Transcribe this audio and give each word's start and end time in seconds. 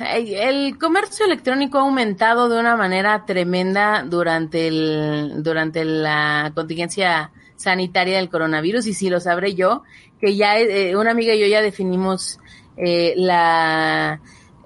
el 0.00 0.78
comercio 0.78 1.24
electrónico 1.24 1.78
ha 1.78 1.82
aumentado 1.82 2.48
de 2.48 2.58
una 2.58 2.76
manera 2.76 3.24
tremenda 3.24 4.02
durante 4.02 4.68
el 4.68 5.42
durante 5.42 5.84
la 5.84 6.52
contingencia 6.54 7.30
sanitaria 7.56 8.18
del 8.18 8.28
coronavirus 8.28 8.86
y 8.86 8.94
si 8.94 9.08
lo 9.08 9.20
sabré 9.20 9.54
yo 9.54 9.82
que 10.20 10.36
ya 10.36 10.58
eh, 10.58 10.96
una 10.96 11.12
amiga 11.12 11.34
y 11.34 11.40
yo 11.40 11.46
ya 11.46 11.62
definimos 11.62 12.38
eh, 12.76 13.14
la 13.16 14.20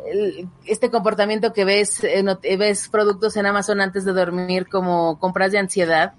el, 0.05 0.49
este 0.67 0.91
comportamiento 0.91 1.53
que 1.53 1.65
ves 1.65 2.03
eh, 2.03 2.23
no, 2.25 2.41
ves 2.43 2.89
productos 2.89 3.37
en 3.37 3.47
Amazon 3.47 3.81
antes 3.81 4.05
de 4.05 4.13
dormir 4.13 4.67
como 4.69 5.21
compras 5.21 5.53
de 5.53 5.59
ansiedad 5.59 6.15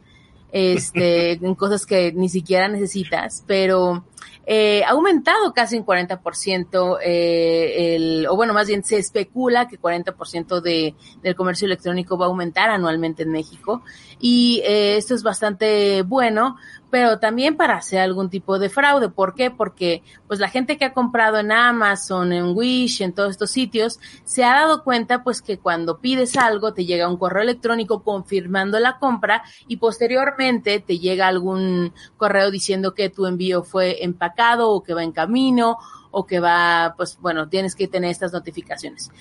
este 0.53 1.31
en 1.45 1.55
cosas 1.55 1.85
que 1.85 2.13
ni 2.13 2.29
siquiera 2.29 2.69
necesitas 2.69 3.43
pero 3.45 4.05
eh, 4.45 4.83
ha 4.83 4.91
aumentado 4.91 5.53
casi 5.53 5.77
un 5.77 5.85
40%, 5.85 6.97
eh, 7.03 7.95
el, 7.95 8.27
o 8.27 8.35
bueno, 8.35 8.53
más 8.53 8.67
bien 8.67 8.83
se 8.83 8.97
especula 8.97 9.67
que 9.67 9.79
40% 9.79 10.61
de, 10.61 10.95
del 11.21 11.35
comercio 11.35 11.65
electrónico 11.65 12.17
va 12.17 12.25
a 12.25 12.29
aumentar 12.29 12.69
anualmente 12.69 13.23
en 13.23 13.31
México. 13.31 13.83
Y 14.19 14.61
eh, 14.65 14.97
esto 14.97 15.15
es 15.15 15.23
bastante 15.23 16.01
bueno 16.03 16.57
pero 16.91 17.19
también 17.19 17.55
para 17.55 17.77
hacer 17.77 17.99
algún 17.99 18.29
tipo 18.29 18.59
de 18.59 18.69
fraude. 18.69 19.09
¿Por 19.09 19.33
qué? 19.33 19.49
Porque 19.49 20.03
pues 20.27 20.39
la 20.39 20.49
gente 20.49 20.77
que 20.77 20.85
ha 20.85 20.93
comprado 20.93 21.39
en 21.39 21.51
Amazon, 21.51 22.33
en 22.33 22.55
Wish, 22.55 23.01
en 23.01 23.13
todos 23.13 23.31
estos 23.31 23.49
sitios, 23.49 23.99
se 24.25 24.43
ha 24.43 24.51
dado 24.51 24.83
cuenta 24.83 25.23
pues 25.23 25.41
que 25.41 25.57
cuando 25.57 25.99
pides 25.99 26.35
algo 26.35 26.73
te 26.73 26.85
llega 26.85 27.07
un 27.07 27.17
correo 27.17 27.43
electrónico 27.43 28.03
confirmando 28.03 28.77
la 28.79 28.99
compra 28.99 29.41
y 29.67 29.77
posteriormente 29.77 30.81
te 30.81 30.99
llega 30.99 31.27
algún 31.27 31.93
correo 32.17 32.51
diciendo 32.51 32.93
que 32.93 33.09
tu 33.09 33.25
envío 33.25 33.63
fue 33.63 34.03
empacado 34.03 34.30
o 34.75 34.83
que 34.83 34.93
va 34.93 35.03
en 35.03 35.11
camino 35.11 35.77
o 36.11 36.25
que 36.25 36.39
va, 36.39 36.93
pues 36.97 37.17
bueno, 37.21 37.47
tienes 37.47 37.75
que 37.75 37.87
tener 37.87 38.11
estas 38.11 38.33
notificaciones. 38.33 39.11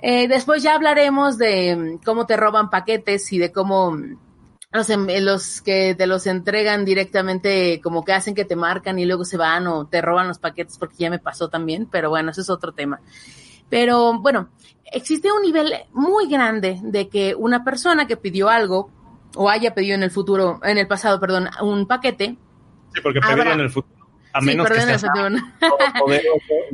Eh, 0.00 0.26
después 0.28 0.62
ya 0.62 0.74
hablaremos 0.74 1.38
de 1.38 1.98
cómo 2.04 2.26
te 2.26 2.36
roban 2.36 2.70
paquetes 2.70 3.32
y 3.32 3.38
de 3.38 3.52
cómo 3.52 3.96
los, 4.72 4.88
los 4.88 5.60
que 5.60 5.94
te 5.94 6.06
los 6.06 6.26
entregan 6.26 6.84
directamente, 6.84 7.80
como 7.82 8.04
que 8.04 8.12
hacen 8.12 8.34
que 8.34 8.44
te 8.44 8.56
marcan 8.56 8.98
y 8.98 9.04
luego 9.04 9.24
se 9.24 9.36
van 9.36 9.66
o 9.66 9.86
te 9.86 10.00
roban 10.00 10.28
los 10.28 10.38
paquetes 10.38 10.78
porque 10.78 10.96
ya 10.98 11.10
me 11.10 11.18
pasó 11.18 11.48
también, 11.48 11.86
pero 11.90 12.10
bueno, 12.10 12.30
eso 12.30 12.40
es 12.40 12.50
otro 12.50 12.72
tema. 12.72 13.00
Pero 13.68 14.18
bueno, 14.20 14.48
existe 14.84 15.30
un 15.30 15.42
nivel 15.42 15.72
muy 15.92 16.28
grande 16.28 16.80
de 16.82 17.08
que 17.08 17.34
una 17.34 17.64
persona 17.64 18.06
que 18.06 18.16
pidió 18.16 18.48
algo 18.48 18.90
o 19.36 19.48
haya 19.48 19.74
pedido 19.74 19.94
en 19.94 20.02
el 20.02 20.10
futuro, 20.10 20.60
en 20.62 20.78
el 20.78 20.86
pasado, 20.86 21.20
perdón, 21.20 21.48
un 21.62 21.86
paquete. 21.86 22.36
Sí, 22.92 23.00
porque 23.02 23.20
pedirlo 23.20 23.52
en 23.52 23.60
el 23.60 23.70
futuro. 23.70 24.01
A 24.32 24.40
menos 24.40 24.68
que 24.68 24.76
estés 24.78 25.04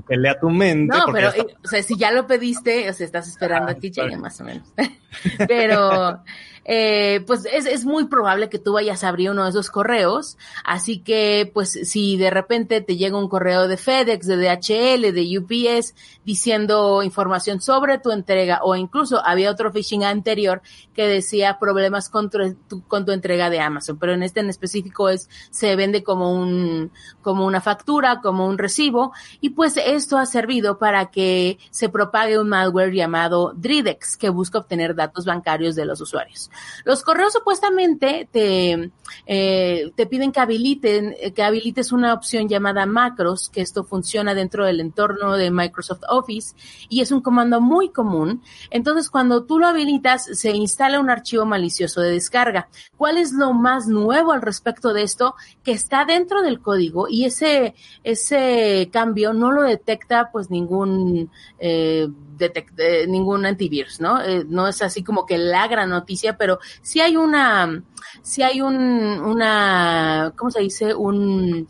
que 0.08 0.16
lea 0.16 0.38
tu 0.38 0.50
mente. 0.50 0.96
No, 0.96 1.12
pero, 1.12 1.30
o 1.64 1.69
sea, 1.69 1.82
si 1.82 1.96
ya 1.96 2.12
lo 2.12 2.26
pediste, 2.26 2.88
o 2.88 2.92
sea, 2.92 3.04
estás 3.04 3.28
esperando 3.28 3.69
ah, 3.69 3.72
a 3.72 3.74
que 3.74 3.91
llegue 3.91 4.16
más 4.16 4.41
o 4.41 4.44
menos. 4.44 4.72
pero, 5.48 6.22
eh, 6.70 7.24
pues 7.26 7.46
es, 7.50 7.64
es, 7.64 7.86
muy 7.86 8.08
probable 8.08 8.50
que 8.50 8.58
tú 8.58 8.74
vayas 8.74 9.02
a 9.02 9.08
abrir 9.08 9.30
uno 9.30 9.44
de 9.44 9.50
esos 9.50 9.70
correos. 9.70 10.36
Así 10.64 10.98
que, 10.98 11.50
pues, 11.54 11.70
si 11.70 12.19
de 12.19 12.28
repente 12.28 12.82
te 12.82 12.98
llega 12.98 13.16
un 13.16 13.28
correo 13.28 13.68
de 13.68 13.78
FedEx, 13.78 14.26
de 14.26 14.36
DHL, 14.36 15.12
de 15.14 15.38
UPS, 15.38 15.94
diciendo 16.26 17.02
información 17.02 17.62
sobre 17.62 17.98
tu 17.98 18.10
entrega, 18.10 18.60
o 18.62 18.76
incluso 18.76 19.24
había 19.24 19.50
otro 19.50 19.72
phishing 19.72 20.04
anterior 20.04 20.60
que 20.92 21.06
decía 21.06 21.58
problemas 21.58 22.10
con 22.10 22.28
tu, 22.28 22.38
con 22.86 23.06
tu 23.06 23.12
entrega 23.12 23.48
de 23.48 23.60
Amazon, 23.60 23.98
pero 23.98 24.12
en 24.12 24.22
este 24.22 24.41
en 24.41 24.50
específico 24.50 25.08
es, 25.08 25.30
se 25.50 25.74
vende 25.74 26.02
como 26.02 26.32
un, 26.32 26.92
como 27.22 27.47
una 27.47 27.62
factura, 27.62 28.20
como 28.20 28.47
un 28.47 28.58
recibo, 28.58 29.12
y 29.41 29.50
pues 29.50 29.78
esto 29.78 30.18
ha 30.18 30.26
servido 30.26 30.78
para 30.78 31.10
que 31.10 31.58
se 31.70 31.88
propague 31.88 32.38
un 32.38 32.50
malware 32.50 32.92
llamado 32.92 33.54
Dridex, 33.56 34.18
que 34.18 34.28
busca 34.28 34.58
obtener 34.58 34.94
datos 34.98 35.25
bancarios 35.25 35.75
de 35.75 35.86
los 35.86 36.00
usuarios. 36.03 36.50
Los 36.84 37.03
correos 37.03 37.32
supuestamente 37.32 38.28
te, 38.31 38.91
eh, 39.26 39.92
te 39.97 40.06
piden 40.06 40.32
que 40.32 40.41
habiliten, 40.41 41.16
que 41.34 41.42
habilites 41.42 41.92
una 41.92 42.12
opción 42.12 42.48
llamada 42.48 42.84
macros, 42.84 43.48
que 43.48 43.62
esto 43.62 43.84
funciona 43.84 44.34
dentro 44.34 44.66
del 44.66 44.81
entorno 44.81 45.36
de 45.36 45.50
Microsoft 45.50 46.03
Office 46.09 46.54
y 46.91 47.00
es 47.00 47.10
un 47.10 47.22
comando 47.22 47.60
muy 47.60 47.88
común. 47.91 48.42
Entonces, 48.70 49.09
cuando 49.09 49.44
tú 49.44 49.59
lo 49.59 49.66
habilitas, 49.66 50.25
se 50.25 50.50
instala 50.50 51.00
un 51.00 51.09
archivo 51.10 51.47
malicioso 51.47 52.00
de 52.00 52.10
descarga. 52.10 52.69
¿Cuál 52.97 53.16
es 53.16 53.32
lo 53.32 53.53
más 53.53 53.86
nuevo 53.86 54.32
al 54.32 54.42
respecto 54.42 54.92
de 54.92 55.03
esto? 55.03 55.34
Que 55.65 55.72
está 55.72 56.04
dentro 56.04 56.42
del 56.42 56.60
código 56.60 57.06
y 57.09 57.25
ese, 57.25 57.75
ese 58.04 58.91
cambio 58.92 59.32
no 59.32 59.53
lo 59.53 59.62
detecta 59.62 60.30
pues 60.32 60.50
ningún 60.50 61.30
eh, 61.59 62.09
detecte, 62.36 63.06
ningún 63.06 63.44
antivirus, 63.47 64.00
¿no? 64.00 64.22
Eh, 64.22 64.44
no 64.48 64.69
es 64.69 64.80
así 64.88 65.04
como 65.04 65.25
que 65.25 65.38
la 65.38 65.69
gran 65.69 65.91
noticia, 65.91 66.37
pero 66.37 66.59
sí 66.82 67.00
hay 67.00 67.16
una, 67.16 67.82
sí 68.22 68.43
hay 68.43 68.60
un, 68.60 68.76
una, 68.76 70.32
¿cómo 70.37 70.50
se 70.50 70.60
dice? 70.60 70.94
Un, 70.94 71.69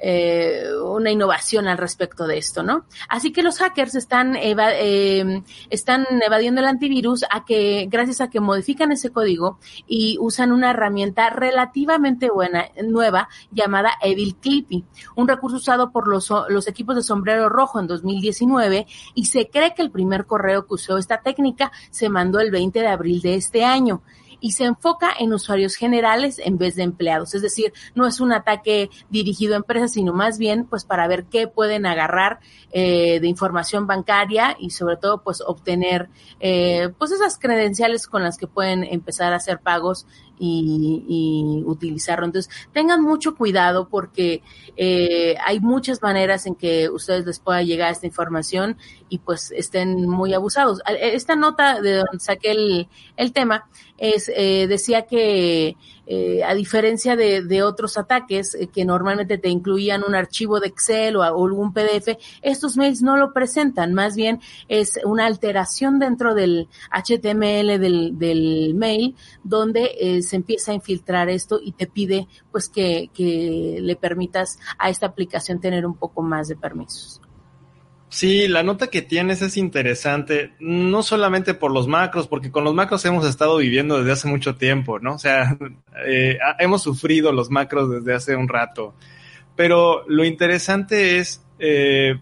eh, 0.00 0.64
una 0.82 1.10
innovación 1.10 1.68
al 1.68 1.78
respecto 1.78 2.26
de 2.26 2.38
esto, 2.38 2.62
¿no? 2.62 2.84
Así 3.08 3.32
que 3.32 3.42
los 3.42 3.58
hackers 3.58 3.94
están, 3.94 4.36
eh, 4.36 5.42
están 5.70 6.06
evadiendo 6.24 6.60
el 6.60 6.66
antivirus 6.66 7.24
a 7.30 7.44
que, 7.44 7.86
gracias 7.90 8.20
a 8.20 8.30
que 8.30 8.40
modifican 8.40 8.92
ese 8.92 9.10
código 9.10 9.58
y 9.86 10.16
usan 10.20 10.52
una 10.52 10.70
herramienta 10.70 11.30
relativamente 11.30 12.30
buena, 12.30 12.66
nueva, 12.84 13.28
llamada 13.50 13.92
Evil 14.02 14.36
Clippy, 14.36 14.84
un 15.16 15.28
recurso 15.28 15.56
usado 15.56 15.90
por 15.90 16.08
los, 16.08 16.32
los 16.48 16.68
equipos 16.68 16.96
de 16.96 17.02
sombrero 17.02 17.48
rojo 17.48 17.80
en 17.80 17.86
2019 17.86 18.86
y 19.14 19.26
se 19.26 19.48
cree 19.48 19.74
que 19.74 19.82
el 19.82 19.90
primer 19.90 20.26
correo 20.26 20.66
que 20.66 20.74
usó 20.74 20.98
esta 20.98 21.20
técnica 21.22 21.72
se 21.90 22.08
mandó 22.08 22.40
el 22.40 22.50
20 22.50 22.80
de 22.80 22.88
abril 22.88 23.20
de 23.20 23.34
este 23.34 23.64
año 23.64 24.02
y 24.40 24.52
se 24.52 24.64
enfoca 24.64 25.10
en 25.18 25.32
usuarios 25.32 25.74
generales 25.74 26.38
en 26.38 26.58
vez 26.58 26.74
de 26.76 26.82
empleados. 26.82 27.34
Es 27.34 27.42
decir, 27.42 27.72
no 27.94 28.06
es 28.06 28.20
un 28.20 28.32
ataque 28.32 28.90
dirigido 29.10 29.54
a 29.54 29.58
empresas, 29.58 29.92
sino 29.92 30.12
más 30.12 30.38
bien 30.38 30.64
pues 30.64 30.84
para 30.84 31.06
ver 31.08 31.24
qué 31.24 31.46
pueden 31.46 31.86
agarrar 31.86 32.40
eh, 32.70 33.20
de 33.20 33.28
información 33.28 33.86
bancaria 33.86 34.56
y 34.58 34.70
sobre 34.70 34.96
todo 34.96 35.22
pues 35.22 35.40
obtener 35.40 36.08
eh, 36.40 36.90
pues 36.98 37.12
esas 37.12 37.38
credenciales 37.38 38.06
con 38.06 38.22
las 38.22 38.38
que 38.38 38.46
pueden 38.46 38.84
empezar 38.84 39.32
a 39.32 39.36
hacer 39.36 39.60
pagos 39.60 40.06
y, 40.38 41.62
utilizarlo. 41.66 42.26
Entonces, 42.26 42.52
tengan 42.72 43.02
mucho 43.02 43.34
cuidado 43.34 43.88
porque 43.88 44.42
eh, 44.76 45.36
hay 45.44 45.60
muchas 45.60 46.02
maneras 46.02 46.46
en 46.46 46.54
que 46.54 46.88
ustedes 46.88 47.26
les 47.26 47.38
pueda 47.40 47.62
llegar 47.62 47.92
esta 47.92 48.06
información 48.06 48.76
y 49.08 49.18
pues 49.18 49.52
estén 49.52 50.08
muy 50.08 50.34
abusados. 50.34 50.80
Esta 51.00 51.36
nota 51.36 51.80
de 51.80 51.96
donde 51.96 52.20
saqué 52.20 52.52
el, 52.52 52.88
el 53.16 53.32
tema 53.32 53.68
es, 53.98 54.30
eh, 54.34 54.66
decía 54.68 55.06
que 55.06 55.76
eh, 56.10 56.42
a 56.42 56.54
diferencia 56.54 57.16
de, 57.16 57.42
de 57.42 57.62
otros 57.62 57.98
ataques 57.98 58.54
eh, 58.54 58.68
que 58.68 58.86
normalmente 58.86 59.36
te 59.36 59.50
incluían 59.50 60.04
un 60.04 60.14
archivo 60.14 60.58
de 60.58 60.68
Excel 60.68 61.16
o, 61.16 61.22
algún 61.22 61.74
PDF, 61.74 62.16
estos 62.40 62.78
mails 62.78 63.02
no 63.02 63.18
lo 63.18 63.34
presentan, 63.34 63.92
más 63.92 64.16
bien 64.16 64.40
es 64.68 64.98
una 65.04 65.26
alteración 65.26 65.98
dentro 65.98 66.34
del 66.34 66.68
HTML 66.90 67.78
del, 67.78 68.18
del 68.18 68.74
mail 68.74 69.16
donde 69.44 69.90
se 70.28 70.36
empieza 70.36 70.70
a 70.70 70.74
infiltrar 70.74 71.28
esto 71.28 71.58
y 71.62 71.72
te 71.72 71.86
pide 71.86 72.28
pues 72.52 72.68
que, 72.68 73.10
que 73.12 73.78
le 73.80 73.96
permitas 73.96 74.58
a 74.78 74.90
esta 74.90 75.06
aplicación 75.06 75.60
tener 75.60 75.84
un 75.86 75.96
poco 75.96 76.22
más 76.22 76.48
de 76.48 76.56
permisos. 76.56 77.20
Sí, 78.10 78.48
la 78.48 78.62
nota 78.62 78.86
que 78.86 79.02
tienes 79.02 79.42
es 79.42 79.58
interesante, 79.58 80.54
no 80.60 81.02
solamente 81.02 81.52
por 81.52 81.70
los 81.70 81.88
macros, 81.88 82.26
porque 82.26 82.50
con 82.50 82.64
los 82.64 82.74
macros 82.74 83.04
hemos 83.04 83.26
estado 83.26 83.58
viviendo 83.58 83.98
desde 83.98 84.12
hace 84.12 84.28
mucho 84.28 84.56
tiempo, 84.56 84.98
¿no? 84.98 85.14
O 85.14 85.18
sea, 85.18 85.58
eh, 86.06 86.38
hemos 86.58 86.82
sufrido 86.82 87.32
los 87.32 87.50
macros 87.50 87.90
desde 87.90 88.14
hace 88.14 88.34
un 88.34 88.48
rato. 88.48 88.94
Pero 89.56 90.08
lo 90.08 90.24
interesante 90.24 91.18
es, 91.18 91.44
eh, 91.58 92.18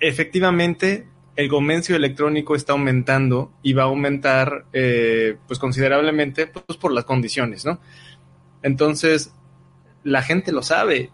efectivamente, 0.00 1.06
el 1.36 1.48
comercio 1.48 1.96
electrónico 1.96 2.54
está 2.54 2.72
aumentando 2.72 3.52
y 3.62 3.72
va 3.72 3.82
a 3.82 3.86
aumentar, 3.86 4.66
eh, 4.72 5.36
pues 5.46 5.58
considerablemente, 5.58 6.46
pues 6.46 6.78
por 6.78 6.92
las 6.92 7.04
condiciones, 7.04 7.64
¿no? 7.64 7.80
Entonces, 8.62 9.34
la 10.04 10.22
gente 10.22 10.52
lo 10.52 10.62
sabe 10.62 11.10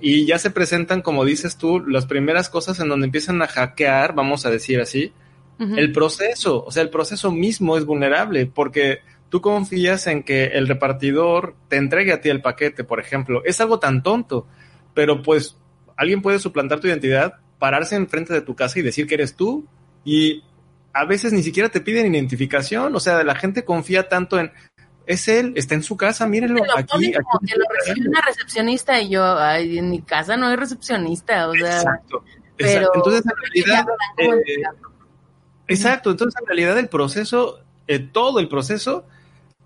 y 0.00 0.26
ya 0.26 0.38
se 0.38 0.50
presentan, 0.50 1.02
como 1.02 1.24
dices 1.24 1.56
tú, 1.56 1.80
las 1.80 2.06
primeras 2.06 2.48
cosas 2.48 2.78
en 2.80 2.88
donde 2.88 3.06
empiezan 3.06 3.42
a 3.42 3.48
hackear, 3.48 4.14
vamos 4.14 4.46
a 4.46 4.50
decir 4.50 4.80
así, 4.80 5.12
el 5.58 5.92
proceso. 5.92 6.64
O 6.64 6.70
sea, 6.70 6.82
el 6.82 6.90
proceso 6.90 7.32
mismo 7.32 7.76
es 7.76 7.84
vulnerable 7.84 8.46
porque 8.46 9.00
tú 9.30 9.40
confías 9.40 10.06
en 10.06 10.22
que 10.22 10.46
el 10.46 10.68
repartidor 10.68 11.56
te 11.68 11.76
entregue 11.76 12.12
a 12.12 12.20
ti 12.20 12.28
el 12.28 12.42
paquete, 12.42 12.84
por 12.84 13.00
ejemplo. 13.00 13.42
Es 13.44 13.60
algo 13.60 13.78
tan 13.78 14.02
tonto, 14.02 14.46
pero 14.94 15.22
pues 15.22 15.56
alguien 15.96 16.22
puede 16.22 16.38
suplantar 16.38 16.80
tu 16.80 16.86
identidad, 16.86 17.34
pararse 17.58 17.96
enfrente 17.96 18.32
de 18.32 18.40
tu 18.40 18.54
casa 18.54 18.78
y 18.78 18.82
decir 18.82 19.06
que 19.06 19.14
eres 19.14 19.34
tú 19.34 19.66
y 20.04 20.42
a 20.92 21.04
veces 21.04 21.32
ni 21.32 21.42
siquiera 21.42 21.68
te 21.68 21.80
piden 21.80 22.14
identificación, 22.14 22.94
o 22.94 23.00
sea, 23.00 23.24
la 23.24 23.34
gente 23.34 23.64
confía 23.64 24.08
tanto 24.08 24.38
en, 24.38 24.52
es 25.06 25.28
él, 25.28 25.52
está 25.56 25.74
en 25.74 25.82
su 25.82 25.96
casa, 25.96 26.26
mírenlo. 26.26 26.62
aquí, 26.76 27.12
como 27.12 27.40
que 27.40 27.56
lo 27.56 27.64
recibe 27.78 28.08
una 28.08 28.20
recepcionista 28.20 29.00
y 29.00 29.10
yo, 29.10 29.38
ay, 29.38 29.78
en 29.78 29.90
mi 29.90 30.02
casa 30.02 30.36
no 30.36 30.46
hay 30.46 30.56
recepcionista, 30.56 31.48
o 31.48 31.54
sea. 31.54 31.78
Exacto. 31.78 32.24
Pero, 32.56 32.90
entonces, 32.94 33.24
en 33.24 33.32
realidad. 33.36 33.86
Eh, 34.18 34.62
exacto, 35.66 36.12
entonces 36.12 36.40
en 36.40 36.46
realidad 36.46 36.78
el 36.78 36.88
proceso, 36.88 37.60
eh, 37.88 37.98
todo 37.98 38.38
el 38.38 38.48
proceso 38.48 39.06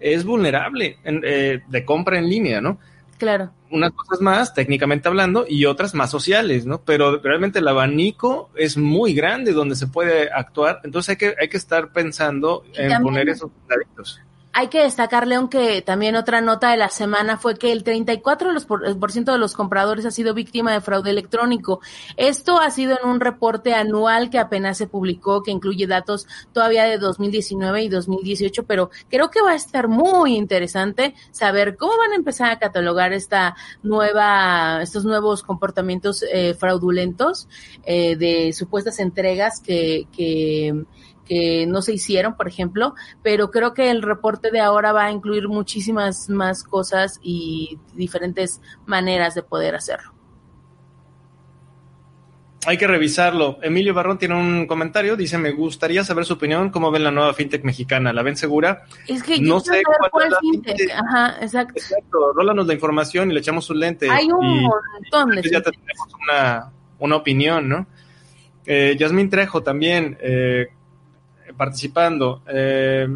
es 0.01 0.25
vulnerable 0.25 0.99
eh, 1.05 1.61
de 1.67 1.85
compra 1.85 2.19
en 2.19 2.29
línea, 2.29 2.61
¿no? 2.61 2.79
Claro. 3.19 3.51
Unas 3.71 3.91
cosas 3.93 4.21
más, 4.21 4.55
técnicamente 4.55 5.09
hablando, 5.09 5.45
y 5.47 5.67
otras 5.67 5.95
más 5.95 6.11
sociales, 6.11 6.65
¿no? 6.65 6.81
Pero 6.83 7.19
realmente 7.19 7.59
el 7.59 7.69
abanico 7.69 8.51
es 8.55 8.77
muy 8.77 9.13
grande 9.13 9.53
donde 9.53 9.77
se 9.77 9.89
puede 9.89 10.31
actuar, 10.33 10.81
entonces 10.85 11.11
hay 11.11 11.17
que, 11.17 11.35
hay 11.39 11.49
que 11.49 11.57
estar 11.57 11.93
pensando 11.93 12.65
en 12.75 13.03
poner 13.03 13.29
esos 13.29 13.51
cuidaditos. 13.51 14.23
Hay 14.59 14.67
que 14.67 14.83
destacar, 14.83 15.29
León, 15.29 15.49
que 15.49 15.83
también 15.83 16.17
otra 16.17 16.41
nota 16.41 16.73
de 16.73 16.77
la 16.77 16.89
semana 16.89 17.39
fue 17.39 17.57
que 17.57 17.71
el 17.71 17.85
34% 17.85 19.31
de 19.31 19.39
los 19.39 19.55
compradores 19.55 20.05
ha 20.05 20.11
sido 20.11 20.35
víctima 20.35 20.73
de 20.73 20.81
fraude 20.81 21.11
electrónico. 21.11 21.79
Esto 22.17 22.59
ha 22.59 22.69
sido 22.73 22.99
en 23.01 23.09
un 23.09 23.21
reporte 23.21 23.73
anual 23.75 24.31
que 24.31 24.41
apenas 24.41 24.77
se 24.77 24.89
publicó, 24.89 25.45
que 25.45 25.53
incluye 25.53 25.87
datos 25.87 26.27
todavía 26.53 26.87
de 26.87 26.99
2019 26.99 27.85
y 27.85 27.89
2018, 27.89 28.65
pero 28.65 28.91
creo 29.09 29.31
que 29.31 29.43
va 29.43 29.53
a 29.53 29.55
estar 29.55 29.87
muy 29.87 30.35
interesante 30.35 31.15
saber 31.31 31.77
cómo 31.77 31.97
van 31.97 32.11
a 32.11 32.17
empezar 32.17 32.51
a 32.51 32.59
catalogar 32.59 33.13
esta 33.13 33.55
nueva, 33.85 34.83
estos 34.83 35.05
nuevos 35.05 35.45
comportamientos 35.45 36.25
eh, 36.33 36.55
fraudulentos 36.55 37.47
eh, 37.85 38.17
de 38.17 38.53
supuestas 38.53 38.99
entregas 38.99 39.61
que, 39.61 40.09
que 40.11 40.85
que 41.29 41.67
no 41.67 41.83
se 41.83 41.93
hicieron, 41.93 42.37
por 42.37 42.49
ejemplo, 42.49 42.95
pero 43.23 43.51
creo 43.51 43.75
que 43.75 43.91
el 43.91 44.03
reporte 44.03 44.51
de 44.51 44.61
ahora 44.61 44.93
va 44.93 45.05
a 45.05 45.13
incluir 45.13 45.49
muchísimas 45.49 46.29
más 46.29 46.65
cosas 46.65 47.21
y 47.23 47.79
diferentes 47.95 48.61
maneras 48.87 49.35
de 49.35 49.43
poder 49.43 49.75
hacerlo. 49.75 50.15
Hay 52.67 52.77
que 52.77 52.89
revisarlo. 52.89 53.59
Emilio 53.63 53.95
Barrón 53.95 54.19
tiene 54.19 54.35
un 54.35 54.67
comentario, 54.67 55.17
dice, 55.17 55.39
me 55.39 55.53
gustaría 55.53 56.03
saber 56.03 56.25
su 56.25 56.35
opinión, 56.35 56.71
cómo 56.71 56.91
ven 56.91 57.05
la 57.05 57.11
nueva 57.13 57.33
fintech 57.33 57.63
mexicana, 57.63 58.13
¿la 58.13 58.23
ven 58.23 58.37
segura? 58.37 58.85
Es 59.07 59.23
que 59.23 59.41
no 59.41 59.61
sé 59.61 59.83
cuál, 60.11 60.33
es 60.33 60.39
fintech. 60.41 60.91
Ajá, 60.91 61.37
exacto. 61.41 61.75
Exacto, 61.77 62.33
rólanos 62.35 62.67
la 62.67 62.75
información 62.75 63.31
y 63.31 63.35
le 63.35 63.41
echamos 63.41 63.71
un 63.71 63.79
lente. 63.81 64.11
Hay 64.11 64.27
un 64.31 64.63
montón 64.65 65.31
de 65.37 65.49
Ya 65.49 65.63
tenemos 65.63 66.09
una, 66.21 66.73
una 66.99 67.17
opinión, 67.17 67.69
¿no? 67.69 67.87
Eh, 68.67 68.97
Yasmín 68.99 69.31
Trejo 69.31 69.63
también, 69.63 70.19
eh, 70.21 70.69
participando. 71.59 72.43
Eh, 72.49 73.07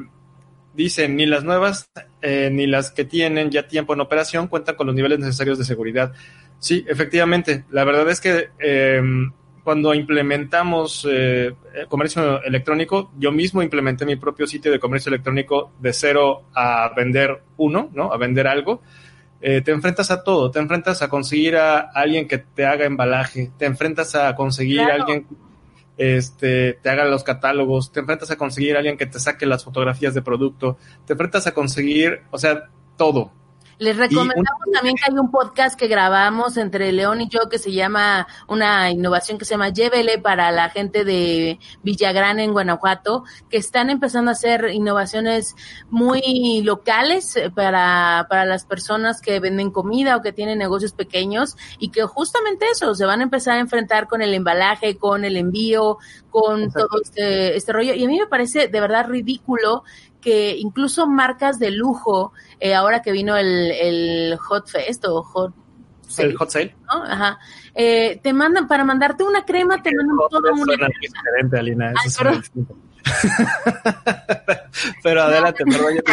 dicen, 0.74 1.16
ni 1.16 1.24
las 1.24 1.44
nuevas 1.44 1.90
eh, 2.20 2.50
ni 2.52 2.66
las 2.66 2.90
que 2.90 3.04
tienen 3.06 3.50
ya 3.50 3.66
tiempo 3.66 3.94
en 3.94 4.00
operación 4.00 4.48
cuentan 4.48 4.74
con 4.74 4.86
los 4.86 4.96
niveles 4.96 5.18
necesarios 5.18 5.58
de 5.58 5.64
seguridad. 5.64 6.12
Sí, 6.58 6.84
efectivamente. 6.86 7.64
La 7.70 7.84
verdad 7.84 8.08
es 8.10 8.20
que 8.20 8.50
em, 8.58 9.32
cuando 9.64 9.94
implementamos 9.94 11.06
eh, 11.10 11.54
comercio 11.88 12.42
electrónico, 12.42 13.12
yo 13.18 13.32
mismo 13.32 13.62
implementé 13.62 14.04
mi 14.04 14.16
propio 14.16 14.46
sitio 14.46 14.70
de 14.70 14.78
comercio 14.78 15.08
electrónico 15.08 15.72
de 15.80 15.92
cero 15.92 16.42
a 16.54 16.92
vender 16.94 17.42
uno, 17.56 17.88
¿no? 17.94 18.12
A 18.12 18.18
vender 18.18 18.46
algo. 18.46 18.82
te 19.40 19.72
enfrentas 19.72 20.10
a 20.12 20.22
todo, 20.22 20.52
te 20.52 20.60
enfrentas 20.60 21.02
a 21.02 21.08
conseguir 21.08 21.56
a 21.56 21.80
alguien 21.80 22.28
que 22.28 22.38
te 22.38 22.64
haga 22.64 22.84
embalaje, 22.84 23.50
te 23.58 23.66
enfrentas 23.66 24.14
a 24.14 24.36
conseguir 24.36 24.82
a 24.82 24.94
alguien 24.94 25.26
este, 25.96 26.74
te 26.82 26.90
haga 26.90 27.04
los 27.04 27.24
catálogos, 27.24 27.92
te 27.92 28.00
enfrentas 28.00 28.30
a 28.30 28.36
conseguir 28.36 28.76
a 28.76 28.78
alguien 28.78 28.96
que 28.96 29.06
te 29.06 29.20
saque 29.20 29.46
las 29.46 29.64
fotografías 29.64 30.14
de 30.14 30.22
producto, 30.22 30.78
te 31.06 31.12
enfrentas 31.14 31.46
a 31.46 31.52
conseguir, 31.52 32.22
o 32.30 32.38
sea, 32.38 32.70
todo. 32.96 33.32
Les 33.78 33.96
recomendamos 33.96 34.62
también 34.72 34.96
que 34.96 35.10
hay 35.10 35.18
un 35.18 35.30
podcast 35.30 35.78
que 35.78 35.88
grabamos 35.88 36.56
entre 36.56 36.92
León 36.92 37.20
y 37.20 37.28
yo 37.28 37.48
que 37.50 37.58
se 37.58 37.72
llama, 37.72 38.26
una 38.48 38.90
innovación 38.90 39.38
que 39.38 39.44
se 39.44 39.54
llama 39.54 39.70
Llévele 39.70 40.18
para 40.18 40.50
la 40.52 40.70
gente 40.70 41.04
de 41.04 41.58
Villagrán 41.82 42.38
en 42.38 42.52
Guanajuato, 42.52 43.24
que 43.50 43.56
están 43.56 43.90
empezando 43.90 44.30
a 44.30 44.32
hacer 44.32 44.70
innovaciones 44.72 45.56
muy 45.90 46.62
locales 46.62 47.36
eh, 47.36 47.50
para, 47.50 48.26
para 48.28 48.44
las 48.44 48.64
personas 48.64 49.20
que 49.20 49.40
venden 49.40 49.70
comida 49.70 50.16
o 50.16 50.22
que 50.22 50.32
tienen 50.32 50.58
negocios 50.58 50.92
pequeños 50.92 51.56
y 51.78 51.90
que 51.90 52.02
justamente 52.02 52.66
eso, 52.70 52.94
se 52.94 53.04
van 53.04 53.20
a 53.20 53.24
empezar 53.24 53.56
a 53.56 53.60
enfrentar 53.60 54.06
con 54.06 54.22
el 54.22 54.34
embalaje, 54.34 54.96
con 54.96 55.24
el 55.24 55.36
envío, 55.36 55.98
con 56.30 56.70
todo 56.72 57.00
este, 57.02 57.56
este 57.56 57.72
rollo. 57.72 57.94
Y 57.94 58.04
a 58.04 58.08
mí 58.08 58.18
me 58.18 58.26
parece 58.26 58.68
de 58.68 58.80
verdad 58.80 59.06
ridículo 59.08 59.84
que 60.22 60.56
incluso 60.56 61.06
marcas 61.06 61.58
de 61.58 61.70
lujo, 61.70 62.32
eh, 62.60 62.74
ahora 62.74 63.02
que 63.02 63.12
vino 63.12 63.36
el, 63.36 63.72
el 63.72 64.38
Hot 64.38 64.68
Fest 64.68 65.04
o 65.04 65.22
Hot 65.22 65.52
el 66.18 66.36
hot 66.36 66.50
sale. 66.50 66.74
¿no? 66.86 67.04
Ajá. 67.04 67.38
Eh, 67.74 68.20
te 68.22 68.32
mandan, 68.32 68.66
para 68.66 68.84
mandarte 68.84 69.24
una 69.24 69.44
crema, 69.44 69.82
te 69.82 69.90
mandan 69.94 70.16
todo 70.30 70.52
una 70.52 70.74
crema. 70.74 70.88
diferente, 71.00 71.58
Alina. 71.58 71.92
Eso 72.04 72.22
Ay, 72.26 72.40
pero... 72.54 72.76
pero 75.02 75.22
adelante, 75.22 75.64
perdón, 75.64 75.94
yo 75.96 76.02
te 76.02 76.12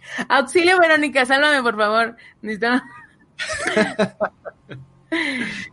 Auxilio, 0.28 0.78
Verónica, 0.78 1.26
sálvame, 1.26 1.62
por 1.62 1.76
favor. 1.76 2.16
Necesito... 2.42 2.68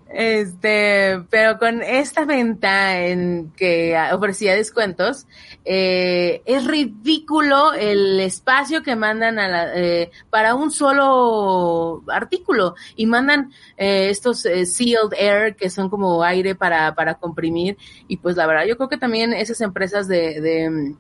Este, 0.10 1.22
pero 1.30 1.60
con 1.60 1.84
esta 1.84 2.26
venta 2.26 3.00
en 3.02 3.52
que 3.56 3.96
ofrecía 4.14 4.56
descuentos, 4.56 5.28
eh, 5.66 6.42
es 6.46 6.66
ridículo 6.66 7.74
el 7.74 8.20
espacio 8.22 8.82
que 8.82 8.96
mandan 8.96 9.38
a 9.38 9.48
la, 9.48 9.76
eh, 9.76 10.12
para 10.30 10.56
un 10.56 10.72
solo 10.72 12.04
artículo. 12.08 12.76
Y 12.96 13.06
mandan 13.06 13.52
eh, 13.78 14.10
estos 14.10 14.46
eh, 14.46 14.66
sealed 14.66 15.14
air 15.18 15.56
que 15.56 15.70
son 15.70 15.90
como 15.90 16.24
aire 16.24 16.56
para, 16.56 16.96
para 16.96 17.16
comprimir. 17.16 17.78
Y 18.08 18.18
pues 18.18 18.38
la 18.38 18.48
verdad 18.48 18.66
yo 18.66 18.78
creo 18.78 18.90
que 18.90 18.98
también 18.98 19.34
esas 19.34 19.62
empresas 19.62 20.08
de, 20.08 20.42
de 20.42 20.96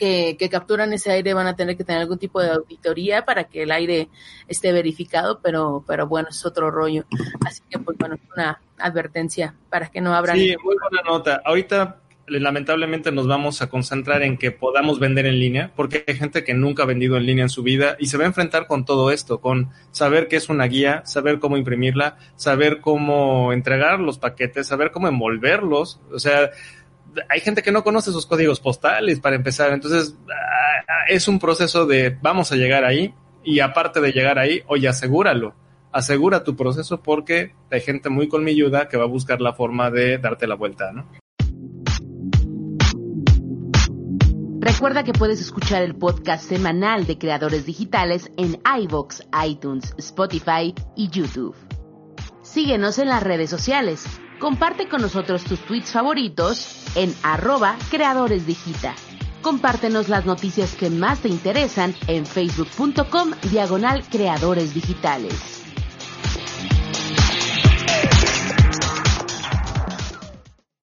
que, 0.00 0.48
capturan 0.50 0.92
ese 0.94 1.12
aire 1.12 1.34
van 1.34 1.46
a 1.46 1.54
tener 1.54 1.76
que 1.76 1.84
tener 1.84 2.00
algún 2.00 2.18
tipo 2.18 2.40
de 2.40 2.50
auditoría 2.50 3.24
para 3.24 3.44
que 3.44 3.64
el 3.64 3.70
aire 3.70 4.08
esté 4.48 4.72
verificado, 4.72 5.40
pero, 5.42 5.84
pero 5.86 6.06
bueno, 6.06 6.28
es 6.30 6.44
otro 6.46 6.70
rollo. 6.70 7.04
Así 7.46 7.62
que, 7.68 7.78
pues 7.78 7.98
bueno, 7.98 8.16
una 8.34 8.60
advertencia 8.78 9.54
para 9.68 9.88
que 9.88 10.00
no 10.00 10.14
abran. 10.14 10.36
Sí, 10.36 10.56
muy 10.64 10.76
buena 10.76 11.02
nota. 11.04 11.42
Ahorita 11.44 12.00
lamentablemente 12.26 13.10
nos 13.10 13.26
vamos 13.26 13.60
a 13.60 13.68
concentrar 13.68 14.22
en 14.22 14.38
que 14.38 14.52
podamos 14.52 15.00
vender 15.00 15.26
en 15.26 15.38
línea, 15.38 15.72
porque 15.74 16.04
hay 16.06 16.14
gente 16.14 16.44
que 16.44 16.54
nunca 16.54 16.84
ha 16.84 16.86
vendido 16.86 17.16
en 17.16 17.26
línea 17.26 17.42
en 17.42 17.48
su 17.48 17.62
vida 17.62 17.96
y 17.98 18.06
se 18.06 18.16
va 18.16 18.24
a 18.24 18.28
enfrentar 18.28 18.68
con 18.68 18.84
todo 18.84 19.10
esto, 19.10 19.40
con 19.40 19.70
saber 19.90 20.28
qué 20.28 20.36
es 20.36 20.48
una 20.48 20.66
guía, 20.66 21.02
saber 21.04 21.40
cómo 21.40 21.56
imprimirla, 21.56 22.16
saber 22.36 22.80
cómo 22.80 23.52
entregar 23.52 23.98
los 23.98 24.18
paquetes, 24.18 24.68
saber 24.68 24.92
cómo 24.92 25.08
envolverlos, 25.08 26.00
o 26.12 26.20
sea, 26.20 26.50
hay 27.28 27.40
gente 27.40 27.62
que 27.62 27.72
no 27.72 27.84
conoce 27.84 28.10
esos 28.10 28.26
códigos 28.26 28.60
postales 28.60 29.20
para 29.20 29.36
empezar, 29.36 29.72
entonces 29.72 30.16
ah, 30.28 30.84
ah, 30.88 31.04
es 31.08 31.28
un 31.28 31.38
proceso 31.38 31.86
de 31.86 32.16
vamos 32.22 32.52
a 32.52 32.56
llegar 32.56 32.84
ahí 32.84 33.14
y 33.44 33.60
aparte 33.60 34.00
de 34.00 34.12
llegar 34.12 34.38
ahí, 34.38 34.62
oye, 34.66 34.88
asegúralo, 34.88 35.54
asegura 35.92 36.44
tu 36.44 36.56
proceso 36.56 37.02
porque 37.02 37.54
hay 37.70 37.80
gente 37.80 38.08
muy 38.08 38.28
colmilluda 38.28 38.88
que 38.88 38.96
va 38.96 39.04
a 39.04 39.08
buscar 39.08 39.40
la 39.40 39.54
forma 39.54 39.90
de 39.90 40.18
darte 40.18 40.46
la 40.46 40.54
vuelta, 40.54 40.92
¿no? 40.92 41.08
Recuerda 44.62 45.04
que 45.04 45.12
puedes 45.12 45.40
escuchar 45.40 45.82
el 45.82 45.94
podcast 45.94 46.46
semanal 46.46 47.06
de 47.06 47.18
Creadores 47.18 47.66
Digitales 47.66 48.30
en 48.36 48.60
iVoox, 48.82 49.22
iTunes, 49.46 49.94
Spotify 49.98 50.74
y 50.96 51.08
YouTube. 51.08 51.54
Síguenos 52.42 52.98
en 52.98 53.08
las 53.08 53.22
redes 53.22 53.48
sociales. 53.48 54.04
Comparte 54.38 54.88
con 54.88 55.02
nosotros 55.02 55.44
tus 55.44 55.60
tweets 55.60 55.92
favoritos 55.92 56.79
en 56.94 57.14
arroba 57.22 57.76
Creadores 57.90 58.46
Digita. 58.46 58.94
Compártenos 59.42 60.08
las 60.08 60.26
noticias 60.26 60.74
que 60.74 60.90
más 60.90 61.20
te 61.20 61.28
interesan 61.28 61.94
en 62.06 62.26
facebook.com 62.26 63.32
diagonal 63.50 64.02
creadores 64.10 64.74
digitales. 64.74 65.59